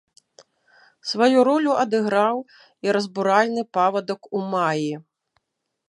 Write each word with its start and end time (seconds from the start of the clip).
Сваю 1.09 1.43
ролю 1.49 1.71
адыграў 1.83 2.37
і 2.87 2.97
разбуральны 2.99 3.61
павадак 3.79 4.21
у 4.39 4.43
маі. 4.57 4.91